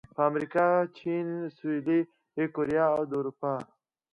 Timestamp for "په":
0.15-0.21